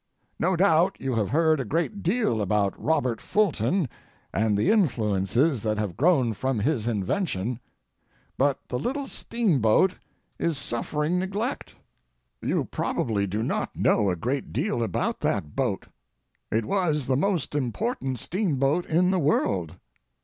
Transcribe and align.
No 0.39 0.55
doubt 0.55 0.95
you 0.99 1.13
have 1.13 1.29
heard 1.29 1.59
a 1.59 1.63
great 1.63 2.01
deal 2.01 2.41
about 2.41 2.73
Robert 2.83 3.21
Fulton 3.21 3.87
and 4.33 4.57
the 4.57 4.71
influences 4.71 5.61
that 5.61 5.77
have 5.77 5.95
grown 5.95 6.33
from 6.33 6.57
his 6.57 6.87
invention, 6.87 7.59
but 8.35 8.57
the 8.69 8.79
little 8.79 9.05
steamboat 9.05 9.99
is 10.39 10.57
suffering 10.57 11.19
neglect. 11.19 11.75
You 12.41 12.65
probably 12.65 13.27
do 13.27 13.43
not 13.43 13.75
know 13.75 14.09
a 14.09 14.15
great 14.15 14.51
deal 14.51 14.81
about 14.81 15.19
that 15.19 15.55
boat. 15.55 15.85
It 16.51 16.65
was 16.65 17.05
the 17.05 17.15
most 17.15 17.53
important 17.53 18.17
steamboat 18.17 18.87
in 18.87 19.11
the 19.11 19.19
world. 19.19 19.75